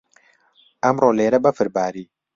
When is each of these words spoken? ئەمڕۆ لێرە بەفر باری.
ئەمڕۆ 0.83 1.09
لێرە 1.17 1.39
بەفر 1.45 1.67
باری. 1.75 2.05